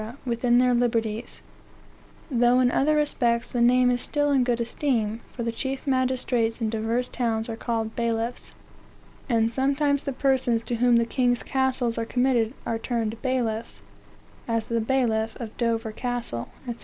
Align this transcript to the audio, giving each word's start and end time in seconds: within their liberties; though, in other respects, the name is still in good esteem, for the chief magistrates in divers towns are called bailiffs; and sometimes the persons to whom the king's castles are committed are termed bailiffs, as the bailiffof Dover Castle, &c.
within 0.25 0.57
their 0.57 0.73
liberties; 0.73 1.43
though, 2.31 2.59
in 2.59 2.71
other 2.71 2.95
respects, 2.95 3.45
the 3.45 3.61
name 3.61 3.91
is 3.91 4.01
still 4.01 4.31
in 4.31 4.43
good 4.43 4.59
esteem, 4.59 5.19
for 5.31 5.43
the 5.43 5.51
chief 5.51 5.85
magistrates 5.85 6.59
in 6.59 6.71
divers 6.71 7.07
towns 7.07 7.47
are 7.47 7.55
called 7.55 7.95
bailiffs; 7.95 8.51
and 9.29 9.51
sometimes 9.51 10.03
the 10.03 10.11
persons 10.11 10.63
to 10.63 10.77
whom 10.77 10.95
the 10.95 11.05
king's 11.05 11.43
castles 11.43 11.99
are 11.99 12.05
committed 12.05 12.55
are 12.65 12.79
termed 12.79 13.15
bailiffs, 13.21 13.83
as 14.47 14.65
the 14.65 14.81
bailiffof 14.81 15.51
Dover 15.59 15.91
Castle, 15.91 16.49
&c. 16.67 16.75